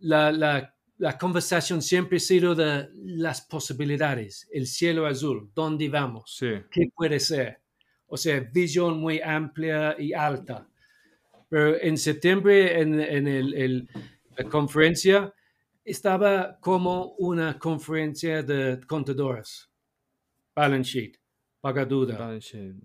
la, 0.00 0.32
la, 0.32 0.74
la, 0.98 1.16
conversación 1.16 1.82
siempre 1.82 2.16
ha 2.16 2.20
sido 2.20 2.56
de 2.56 2.88
las 2.96 3.42
posibilidades, 3.42 4.48
el 4.50 4.66
cielo 4.66 5.06
azul, 5.06 5.52
dónde 5.54 5.88
vamos, 5.88 6.36
qué 6.40 6.88
puede 6.92 7.20
ser. 7.20 7.60
O 8.08 8.16
sea, 8.16 8.40
visión 8.40 8.98
muy 8.98 9.20
amplia 9.20 9.94
y 9.96 10.12
alta. 10.12 10.66
Pero 11.50 11.76
en 11.78 11.98
septiembre, 11.98 12.80
en, 12.80 12.98
en 13.00 13.88
la 14.36 14.44
conferencia, 14.44 15.34
estaba 15.84 16.58
como 16.60 17.14
una 17.18 17.58
conferencia 17.58 18.42
de 18.42 18.80
contadores. 18.86 19.68
Balance 20.54 20.90
sheet, 20.90 21.18
pagaduda, 21.60 22.38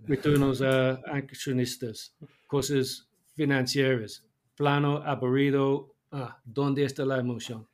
retornos 0.07 0.62
a 0.62 0.93
accionistas, 1.05 2.15
cosas 2.48 3.07
financieras, 3.36 4.25
plano 4.55 4.98
aburrido. 4.98 5.95
Ah, 6.12 6.41
¿dónde 6.43 6.84
está 6.84 7.05
la 7.05 7.19
emoción? 7.19 7.67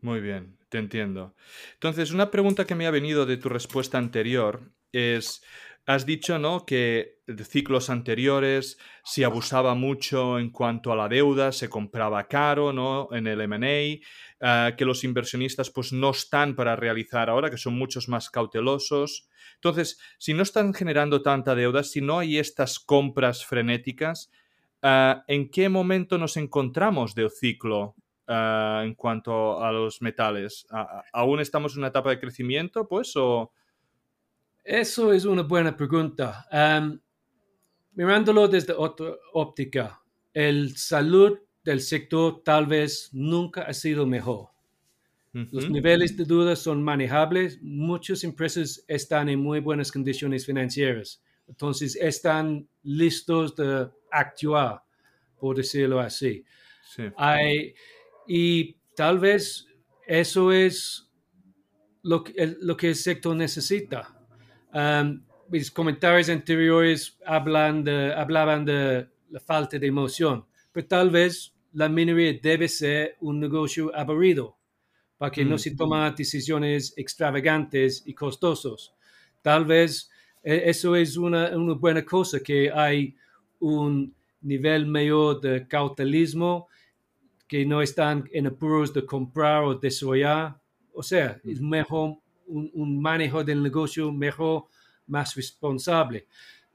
Muy 0.00 0.20
bien, 0.20 0.56
te 0.68 0.78
entiendo. 0.78 1.34
Entonces, 1.74 2.12
una 2.12 2.30
pregunta 2.30 2.66
que 2.66 2.74
me 2.74 2.86
ha 2.86 2.90
venido 2.90 3.26
de 3.26 3.38
tu 3.38 3.48
respuesta 3.48 3.98
anterior 3.98 4.70
es, 4.92 5.42
Has 5.88 6.04
dicho, 6.04 6.40
¿no? 6.40 6.66
Que 6.66 7.20
de 7.28 7.44
ciclos 7.44 7.90
anteriores 7.90 8.76
se 9.04 9.24
abusaba 9.24 9.76
mucho 9.76 10.40
en 10.40 10.50
cuanto 10.50 10.90
a 10.90 10.96
la 10.96 11.08
deuda, 11.08 11.52
se 11.52 11.68
compraba 11.68 12.26
caro, 12.26 12.72
¿no? 12.72 13.08
En 13.12 13.28
el 13.28 13.40
M&A, 13.40 14.04
ah, 14.40 14.72
que 14.76 14.84
los 14.84 15.04
inversionistas 15.04 15.70
pues 15.70 15.92
no 15.92 16.10
están 16.10 16.56
para 16.56 16.74
realizar 16.74 17.30
ahora, 17.30 17.50
que 17.50 17.56
son 17.56 17.78
muchos 17.78 18.08
más 18.08 18.30
cautelosos. 18.30 19.28
Entonces, 19.54 20.00
si 20.18 20.34
no 20.34 20.42
están 20.42 20.74
generando 20.74 21.22
tanta 21.22 21.54
deuda, 21.54 21.84
si 21.84 22.00
no 22.00 22.18
hay 22.18 22.38
estas 22.38 22.80
compras 22.80 23.44
frenéticas, 23.46 24.32
ah, 24.82 25.22
¿en 25.28 25.48
qué 25.50 25.68
momento 25.68 26.18
nos 26.18 26.36
encontramos 26.36 27.14
del 27.14 27.30
ciclo 27.30 27.94
ah, 28.26 28.82
en 28.84 28.94
cuanto 28.96 29.62
a 29.62 29.70
los 29.70 30.02
metales? 30.02 30.66
¿Aún 31.12 31.38
estamos 31.38 31.74
en 31.74 31.78
una 31.78 31.88
etapa 31.88 32.10
de 32.10 32.18
crecimiento, 32.18 32.88
pues? 32.88 33.14
Eso 34.66 35.12
es 35.12 35.24
una 35.24 35.42
buena 35.42 35.76
pregunta. 35.76 36.44
mirándolo 37.94 38.48
desde 38.48 38.72
otra 38.72 39.14
óptica, 39.32 40.02
el 40.34 40.76
salud 40.76 41.38
del 41.62 41.80
sector 41.80 42.42
tal 42.42 42.66
vez 42.66 43.10
nunca 43.12 43.62
ha 43.62 43.72
sido 43.72 44.06
mejor. 44.06 44.48
Los 45.32 45.70
niveles 45.70 46.16
de 46.16 46.24
duda 46.24 46.56
son 46.56 46.82
manejables. 46.82 47.60
Muchas 47.62 48.24
empresas 48.24 48.82
están 48.88 49.28
en 49.28 49.38
muy 49.38 49.60
buenas 49.60 49.92
condiciones 49.92 50.44
financieras. 50.44 51.22
Entonces 51.46 51.94
están 51.94 52.66
listos 52.82 53.54
de 53.54 53.88
actuar, 54.10 54.82
por 55.38 55.56
decirlo 55.56 56.00
así. 56.00 56.44
y 58.26 58.74
tal 58.96 59.20
vez 59.20 59.68
eso 60.08 60.50
es 60.50 61.08
lo 62.02 62.24
que 62.24 62.32
el, 62.32 62.58
lo 62.62 62.76
que 62.76 62.88
el 62.88 62.96
sector 62.96 63.36
necesita. 63.36 64.15
Um, 64.72 65.22
mis 65.48 65.70
comentarios 65.70 66.28
anteriores 66.28 67.18
hablan 67.24 67.84
de, 67.84 68.12
hablaban 68.12 68.64
de 68.64 69.06
la 69.30 69.40
falta 69.40 69.78
de 69.78 69.86
emoción, 69.86 70.44
pero 70.72 70.86
tal 70.86 71.10
vez 71.10 71.54
la 71.72 71.88
minería 71.88 72.38
debe 72.42 72.68
ser 72.68 73.16
un 73.20 73.38
negocio 73.38 73.94
aburrido 73.94 74.56
para 75.18 75.30
que 75.30 75.44
no 75.44 75.54
mm. 75.54 75.58
se 75.58 75.76
tomen 75.76 76.14
decisiones 76.14 76.94
extravagantes 76.96 78.02
y 78.06 78.14
costosos. 78.14 78.94
Tal 79.42 79.64
vez 79.64 80.10
e, 80.42 80.68
eso 80.68 80.94
es 80.96 81.16
una, 81.16 81.56
una, 81.56 81.74
buena 81.74 82.04
cosa, 82.04 82.40
que 82.40 82.70
hay 82.70 83.14
un 83.60 84.14
nivel 84.42 84.86
mayor 84.86 85.40
de 85.40 85.66
cautalismo, 85.66 86.68
que 87.48 87.64
no 87.64 87.80
están 87.80 88.28
en 88.32 88.48
apuros 88.48 88.92
de 88.92 89.06
comprar 89.06 89.64
o 89.64 89.74
desarrollar. 89.74 90.60
O 90.92 91.02
sea, 91.02 91.40
es 91.44 91.60
mm. 91.60 91.68
mejor 91.68 92.16
un, 92.46 93.00
manejo 93.00 93.44
del 93.44 93.62
negocio 93.62 94.12
mejor, 94.12 94.66
más 95.06 95.34
responsable. 95.34 96.26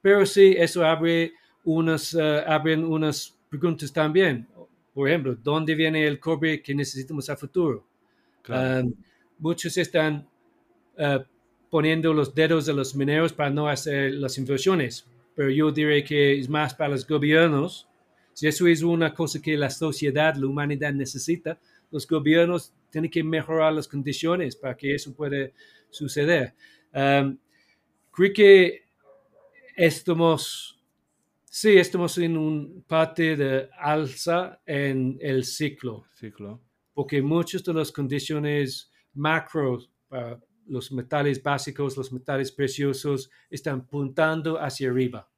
Pero 0.01 0.25
sí, 0.25 0.55
eso 0.57 0.85
abre 0.85 1.33
unas, 1.63 2.13
uh, 2.13 2.43
abren 2.47 2.83
unas 2.83 3.37
preguntas 3.49 3.91
también. 3.91 4.47
Por 4.93 5.07
ejemplo, 5.07 5.35
¿dónde 5.35 5.75
viene 5.75 6.05
el 6.05 6.19
cobre 6.19 6.61
que 6.61 6.73
necesitamos 6.73 7.29
a 7.29 7.35
futuro? 7.35 7.85
Um, 8.49 8.93
muchos 9.37 9.77
están 9.77 10.27
uh, 10.97 11.23
poniendo 11.69 12.13
los 12.13 12.33
dedos 12.33 12.65
de 12.65 12.73
los 12.73 12.95
mineros 12.95 13.31
para 13.31 13.49
no 13.49 13.67
hacer 13.67 14.13
las 14.13 14.37
inversiones, 14.37 15.05
pero 15.35 15.49
yo 15.49 15.71
diré 15.71 16.03
que 16.03 16.37
es 16.37 16.49
más 16.49 16.73
para 16.73 16.89
los 16.89 17.07
gobiernos. 17.07 17.87
Si 18.33 18.47
eso 18.47 18.67
es 18.67 18.81
una 18.81 19.13
cosa 19.13 19.41
que 19.41 19.55
la 19.55 19.69
sociedad, 19.69 20.35
la 20.35 20.47
humanidad 20.47 20.93
necesita, 20.93 21.59
los 21.91 22.07
gobiernos 22.07 22.73
tienen 22.91 23.09
que 23.09 23.23
mejorar 23.23 23.73
las 23.73 23.87
condiciones 23.87 24.55
para 24.55 24.75
que 24.75 24.93
eso 24.93 25.15
pueda 25.15 25.49
suceder. 25.89 26.53
Um, 26.93 27.37
creo 28.11 28.33
que 28.33 28.81
estamos, 29.75 30.79
sí, 31.45 31.77
estamos 31.77 32.17
en 32.17 32.37
un 32.37 32.83
parte 32.87 33.35
de 33.35 33.69
alza 33.79 34.61
en 34.65 35.17
el 35.21 35.45
ciclo. 35.45 36.05
Ciclo 36.13 36.61
porque 36.93 37.21
muchas 37.21 37.63
de 37.63 37.73
las 37.73 37.91
condiciones 37.91 38.91
macro 39.13 39.79
para 40.07 40.39
los 40.67 40.91
metales 40.91 41.41
básicos, 41.41 41.97
los 41.97 42.11
metales 42.11 42.51
preciosos, 42.51 43.29
están 43.49 43.87
puntando 43.87 44.57
hacia 44.61 44.89
arriba. 44.89 45.29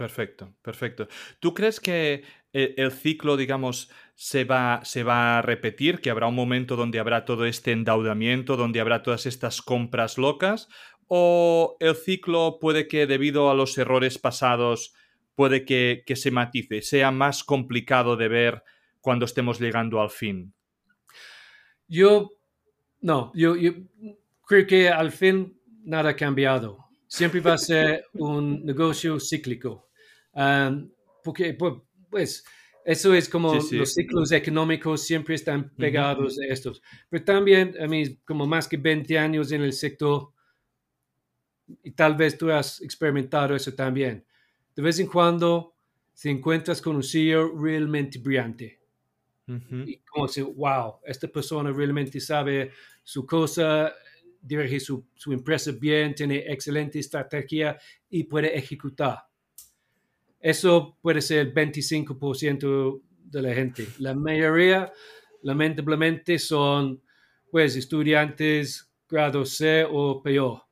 Perfecto, 0.00 0.54
perfecto. 0.62 1.08
¿Tú 1.40 1.52
crees 1.52 1.78
que 1.78 2.24
eh, 2.54 2.74
el 2.78 2.90
ciclo, 2.90 3.36
digamos, 3.36 3.90
se 4.14 4.44
va, 4.44 4.80
se 4.82 5.02
va 5.02 5.36
a 5.36 5.42
repetir, 5.42 6.00
que 6.00 6.08
habrá 6.08 6.26
un 6.26 6.34
momento 6.34 6.74
donde 6.74 6.98
habrá 6.98 7.26
todo 7.26 7.44
este 7.44 7.72
endeudamiento, 7.72 8.56
donde 8.56 8.80
habrá 8.80 9.02
todas 9.02 9.26
estas 9.26 9.60
compras 9.60 10.16
locas? 10.16 10.70
¿O 11.06 11.76
el 11.80 11.94
ciclo 11.96 12.56
puede 12.62 12.88
que 12.88 13.06
debido 13.06 13.50
a 13.50 13.54
los 13.54 13.76
errores 13.76 14.16
pasados, 14.16 14.94
puede 15.34 15.66
que, 15.66 16.02
que 16.06 16.16
se 16.16 16.30
matice, 16.30 16.80
sea 16.80 17.10
más 17.10 17.44
complicado 17.44 18.16
de 18.16 18.28
ver 18.28 18.62
cuando 19.02 19.26
estemos 19.26 19.60
llegando 19.60 20.00
al 20.00 20.08
fin? 20.08 20.54
Yo, 21.88 22.30
no, 23.02 23.32
yo, 23.34 23.54
creo 24.46 24.66
que 24.66 24.88
al 24.88 25.12
fin 25.12 25.60
nada 25.84 26.08
ha 26.08 26.16
cambiado. 26.16 26.86
Siempre 27.06 27.42
va 27.42 27.52
a 27.52 27.58
ser 27.58 28.06
un 28.14 28.64
negocio 28.64 29.20
cíclico. 29.20 29.89
Um, 30.40 30.90
porque, 31.22 31.54
pues, 32.08 32.44
eso 32.84 33.12
es 33.12 33.28
como 33.28 33.54
los 33.54 33.92
ciclos 33.92 34.32
económicos 34.32 35.02
siempre 35.04 35.34
están 35.34 35.68
pegados 35.76 36.38
a 36.40 36.46
estos. 36.50 36.82
Pero 37.10 37.24
también, 37.24 37.76
a 37.78 37.86
mí, 37.86 38.16
como 38.24 38.46
más 38.46 38.66
que 38.66 38.78
20 38.78 39.18
años 39.18 39.52
en 39.52 39.62
el 39.62 39.74
sector, 39.74 40.32
y 41.82 41.90
tal 41.90 42.16
vez 42.16 42.38
tú 42.38 42.50
has 42.50 42.80
experimentado 42.80 43.54
eso 43.54 43.74
también. 43.74 44.24
De 44.74 44.82
vez 44.82 44.98
en 44.98 45.06
cuando 45.06 45.76
te 46.20 46.30
encuentras 46.30 46.80
con 46.80 46.96
un 46.96 47.02
CEO 47.02 47.54
realmente 47.56 48.18
brillante 48.18 48.80
y 49.86 49.98
como 50.02 50.26
decir, 50.26 50.44
wow, 50.44 51.00
esta 51.04 51.26
persona 51.26 51.72
realmente 51.72 52.20
sabe 52.20 52.70
su 53.02 53.26
cosa, 53.26 53.92
dirige 54.40 54.78
su, 54.78 55.08
su 55.14 55.32
empresa 55.32 55.72
bien, 55.72 56.14
tiene 56.14 56.44
excelente 56.46 57.00
estrategia 57.00 57.76
y 58.08 58.24
puede 58.24 58.56
ejecutar. 58.56 59.18
Eso 60.40 60.96
puede 61.00 61.20
ser 61.20 61.38
el 61.38 61.54
25% 61.54 63.02
de 63.24 63.42
la 63.42 63.54
gente. 63.54 63.86
La 63.98 64.14
mayoría, 64.14 64.92
lamentablemente, 65.42 66.38
son 66.38 67.02
pues 67.50 67.76
estudiantes 67.76 68.90
grado 69.08 69.44
C 69.44 69.84
o 69.88 70.22
peor. 70.22 70.62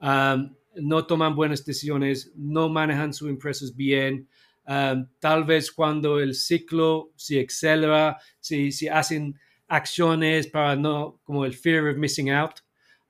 no 0.00 1.06
toman 1.06 1.34
buenas 1.34 1.64
decisiones, 1.64 2.32
no 2.34 2.68
manejan 2.68 3.12
sus 3.12 3.28
empresas 3.28 3.76
bien, 3.76 4.28
Um, 4.64 5.08
tal 5.18 5.44
vez 5.44 5.72
cuando 5.72 6.20
el 6.20 6.34
ciclo 6.34 7.12
se 7.16 7.44
acelera, 7.44 8.16
si, 8.38 8.70
si 8.70 8.86
hacen 8.86 9.36
acciones 9.66 10.46
para 10.46 10.76
no, 10.76 11.20
como 11.24 11.44
el 11.44 11.54
fear 11.54 11.88
of 11.88 11.96
missing 11.96 12.30
out, 12.30 12.60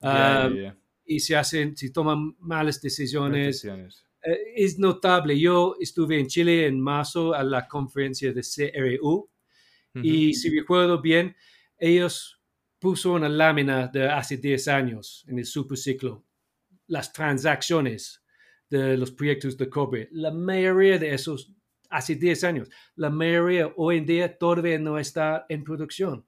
um, 0.01 0.73
y 1.05 1.21
si 1.21 1.35
hacen, 1.35 1.77
si 1.77 1.93
toman 1.93 2.35
malas 2.39 2.81
decisiones, 2.81 3.67
es 4.23 4.79
notable. 4.79 5.39
Yo 5.39 5.77
estuve 5.81 6.19
en 6.19 6.27
Chile 6.27 6.67
en 6.67 6.81
marzo 6.81 7.35
a 7.35 7.43
la 7.43 7.67
conferencia 7.67 8.33
de 8.33 8.43
CRU 8.43 9.29
y 9.95 10.35
si 10.35 10.49
recuerdo 10.57 11.01
bien, 11.01 11.37
ellos 11.77 12.41
puso 12.79 13.13
una 13.13 13.29
lámina 13.29 13.89
de 13.89 14.09
hace 14.09 14.37
10 14.37 14.69
años 14.69 15.25
en 15.29 15.39
el 15.39 15.45
superciclo, 15.45 16.25
las 16.87 17.13
transacciones 17.13 18.23
de 18.69 18.97
los 18.97 19.13
proyectos 19.13 19.57
de 19.57 19.69
cobre. 19.69 20.09
La 20.13 20.31
mayoría 20.31 20.99
de 20.99 21.13
esos, 21.13 21.53
hace 21.91 22.15
10 22.15 22.45
años, 22.45 22.71
la 22.97 23.11
mayoría 23.11 23.73
hoy 23.77 23.99
en 23.99 24.07
día 24.07 24.39
todavía 24.39 24.79
no 24.79 24.99
está 24.99 25.45
en 25.49 25.63
producción. 25.63 26.27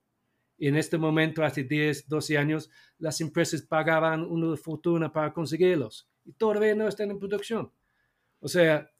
Y 0.56 0.68
en 0.68 0.76
este 0.76 0.98
momento, 0.98 1.42
hace 1.42 1.64
10, 1.64 2.08
12 2.08 2.38
años, 2.38 2.70
las 2.98 3.20
empresas 3.20 3.62
pagaban 3.62 4.22
una 4.22 4.56
fortuna 4.56 5.12
para 5.12 5.32
conseguirlos 5.32 6.08
y 6.24 6.32
todavía 6.32 6.74
no 6.74 6.86
están 6.86 7.10
en 7.10 7.18
producción. 7.18 7.72
O 8.44 8.48
sea, 8.48 8.90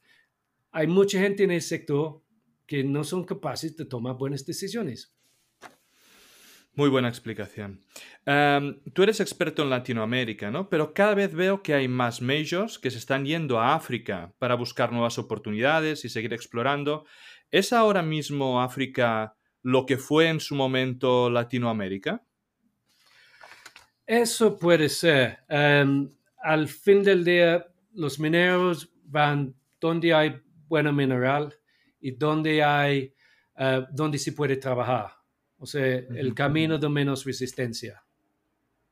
hay 0.73 0.87
mucha 0.87 1.19
gente 1.21 1.45
en 1.45 1.51
el 1.51 1.61
sector 1.61 2.23
que 2.67 2.83
no 2.83 3.05
son 3.05 3.25
capaces 3.25 3.77
de 3.77 3.85
tomar 3.85 4.17
buenas 4.17 4.47
decisiones. 4.47 5.15
Muy 6.75 6.89
buena 6.89 7.11
explicación. 7.11 7.79
Em, 8.25 8.81
tú 8.95 9.03
eres 9.03 9.21
experto 9.21 9.63
en 9.63 9.69
Latinoamérica, 9.69 10.51
¿no? 10.51 10.71
Pero 10.71 10.95
cada 10.95 11.15
vez 11.15 11.35
veo 11.35 11.63
que 11.63 11.75
hay 11.75 11.89
más 11.89 12.23
majors 12.23 12.79
que 12.79 12.91
se 12.91 12.97
están 12.97 13.27
yendo 13.27 13.61
a 13.61 13.75
África 13.75 14.33
para 14.39 14.55
buscar 14.55 14.91
nuevas 14.93 15.19
oportunidades 15.19 16.07
y 16.07 16.09
seguir 16.09 16.33
explorando. 16.33 17.05
¿Es 17.51 17.75
ahora 17.75 18.03
mismo 18.03 18.63
África 18.63 19.37
lo 19.63 19.85
que 19.85 19.99
fue 19.99 20.29
en 20.29 20.41
su 20.41 20.55
momento 20.55 21.29
Latinoamérica? 21.29 22.25
Eso 24.07 24.59
puede 24.59 24.89
ser. 24.89 25.41
Em, 25.51 26.11
al 26.43 26.67
fin 26.67 27.03
del 27.03 27.25
día, 27.25 27.67
los 27.93 28.19
mineros 28.19 28.94
van 29.05 29.55
donde 29.81 30.13
hay 30.15 30.41
buena 30.69 30.93
mineral 30.93 31.55
y 32.01 32.13
donde 32.13 32.63
hay, 32.63 33.15
eh, 33.57 33.87
donde 33.93 34.19
se 34.19 34.33
puede 34.33 34.57
trabajar 34.57 35.11
o 35.65 35.67
sea, 35.67 35.87
el 35.87 36.35
camino 36.35 36.77
de 36.77 36.91
menos 36.91 37.25
resistencia. 37.25 38.05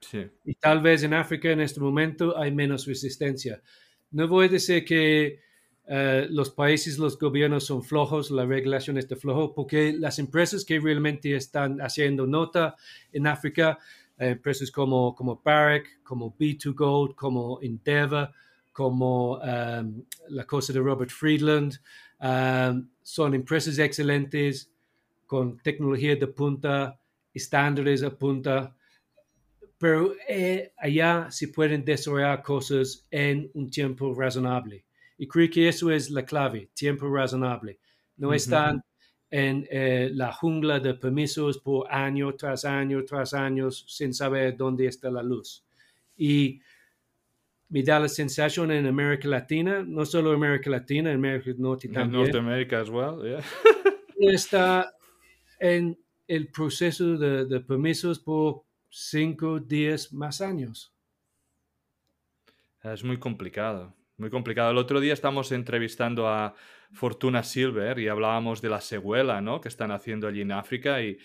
Sí. 0.00 0.26
Y 0.46 0.54
tal 0.54 0.80
vez 0.80 1.02
en 1.02 1.12
África 1.12 1.50
en 1.50 1.60
este 1.60 1.80
momento 1.80 2.36
hay 2.36 2.50
menos 2.50 2.86
resistencia. 2.86 3.62
No 4.10 4.26
voy 4.26 4.46
a 4.46 4.48
decir 4.48 4.82
que 4.82 5.40
eh, 5.86 6.26
los 6.30 6.48
países, 6.48 6.98
los 6.98 7.18
gobiernos 7.18 7.66
son 7.66 7.82
flojos, 7.82 8.30
la 8.30 8.46
regulación 8.46 8.96
está 8.96 9.16
flojo, 9.16 9.52
porque 9.52 9.92
las 9.92 10.18
empresas 10.18 10.64
que 10.64 10.80
realmente 10.80 11.36
están 11.36 11.78
haciendo 11.82 12.26
nota 12.26 12.74
en 13.12 13.26
África, 13.26 13.78
eh, 14.16 14.30
empresas 14.30 14.70
como, 14.70 15.14
como 15.14 15.42
Barrick, 15.44 16.02
como 16.02 16.34
B2Gold, 16.38 17.14
como 17.14 17.60
Endeavour, 17.60 18.30
como 18.72 19.38
um, 19.38 20.04
la 20.28 20.46
cosa 20.46 20.72
de 20.72 20.80
Robert 20.80 21.10
Friedland, 21.10 21.78
um, 22.20 22.88
son 23.02 23.34
empresas 23.34 23.78
excelentes 23.78 24.70
con 25.26 25.58
tecnología 25.58 26.16
de 26.16 26.26
punta, 26.26 26.98
estándares 27.32 28.00
de 28.00 28.10
punta, 28.10 28.74
pero 29.78 30.14
eh, 30.28 30.72
allá 30.76 31.28
se 31.30 31.48
pueden 31.48 31.84
desarrollar 31.84 32.42
cosas 32.42 33.06
en 33.10 33.50
un 33.54 33.68
tiempo 33.68 34.14
razonable. 34.14 34.84
Y 35.18 35.26
creo 35.26 35.50
que 35.50 35.68
eso 35.68 35.90
es 35.90 36.10
la 36.10 36.24
clave, 36.24 36.70
tiempo 36.74 37.08
razonable. 37.08 37.80
No 38.16 38.32
están 38.32 38.84
en 39.28 39.66
eh, 39.70 40.10
la 40.12 40.32
jungla 40.32 40.78
de 40.78 40.94
permisos 40.94 41.58
por 41.58 41.90
año 41.90 42.34
tras 42.34 42.64
año 42.64 43.02
tras 43.04 43.32
año 43.32 43.70
sin 43.70 44.12
saber 44.12 44.56
dónde 44.56 44.86
está 44.86 45.10
la 45.10 45.22
luz. 45.22 45.64
Y 46.16 46.60
me 47.72 47.82
da 47.82 47.98
la 47.98 48.08
sensación 48.08 48.70
en 48.70 48.86
América 48.86 49.26
Latina, 49.28 49.82
no 49.82 50.04
solo 50.04 50.32
América 50.32 50.68
Latina, 50.68 51.10
en 51.10 51.16
América 51.16 51.46
del 51.46 51.60
Norte 51.60 51.88
también. 51.88 52.24
Norteamérica 52.24 52.80
as 52.80 52.90
well, 52.90 53.22
yeah. 53.22 53.40
está 54.30 54.92
en 55.58 55.98
el 56.28 56.48
proceso 56.48 57.16
de, 57.16 57.46
de 57.46 57.60
permisos 57.60 58.18
por 58.18 58.64
cinco, 58.90 59.58
diez 59.58 60.12
más 60.12 60.42
años. 60.42 60.92
Es 62.82 63.02
muy 63.02 63.18
complicado, 63.18 63.94
muy 64.18 64.28
complicado. 64.28 64.70
El 64.70 64.76
otro 64.76 65.00
día 65.00 65.14
estamos 65.14 65.50
entrevistando 65.50 66.28
a 66.28 66.54
Fortuna 66.92 67.42
Silver 67.42 67.98
y 67.98 68.08
hablábamos 68.08 68.60
de 68.60 68.68
la 68.68 68.82
secuela, 68.82 69.40
¿no? 69.40 69.62
Que 69.62 69.68
están 69.68 69.92
haciendo 69.92 70.28
allí 70.28 70.42
en 70.42 70.52
África 70.52 71.00
y 71.00 71.16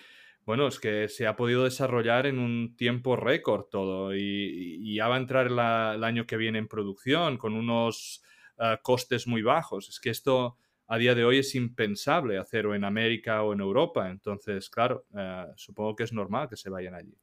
bueno, 0.47 0.69
es 0.69 0.79
que 0.79 1.09
se 1.09 1.27
ha 1.27 1.35
podido 1.35 1.65
desarrollar 1.65 2.25
en 2.25 2.39
un 2.39 2.77
tiempo 2.77 3.17
récord 3.17 3.65
todo 3.69 4.15
y, 4.15 4.95
ya 4.95 5.09
va 5.09 5.15
a 5.15 5.19
entrar 5.19 5.47
el 5.47 6.03
año 6.05 6.25
que 6.25 6.37
viene 6.37 6.57
en 6.57 6.69
producción 6.69 7.37
con 7.37 7.53
unos 7.53 8.23
eh, 8.57 8.77
costes 8.81 9.27
muy 9.27 9.41
bajos. 9.41 9.89
Es 9.89 9.99
que 9.99 10.09
esto 10.09 10.57
a 10.87 10.97
día 10.97 11.15
de 11.15 11.25
hoy 11.25 11.39
es 11.39 11.53
impensable 11.53 12.37
hacerlo 12.37 12.75
en 12.75 12.85
América 12.85 13.43
o 13.43 13.51
en 13.51 13.59
Europa. 13.59 14.09
Entonces, 14.09 14.69
claro, 14.69 15.05
eh, 15.17 15.47
supongo 15.57 15.97
que 15.97 16.05
es 16.05 16.13
normal 16.13 16.47
que 16.47 16.55
se 16.55 16.69
vayan 16.69 16.95
allí. 16.95 17.13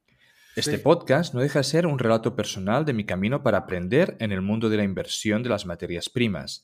Este 0.55 0.77
podcast 0.77 1.33
no 1.33 1.41
deja 1.41 1.59
de 1.59 1.63
ser 1.63 1.87
un 1.87 1.97
relato 1.97 2.35
personal 2.35 2.85
de 2.85 2.93
mi 2.93 3.05
camino 3.05 3.41
para 3.41 3.57
aprender 3.57 4.15
en 4.19 4.33
el 4.33 4.41
mundo 4.41 4.69
de 4.69 4.77
la 4.77 4.83
inversión 4.83 5.41
de 5.41 5.49
las 5.49 5.65
materias 5.65 6.09
primas. 6.09 6.63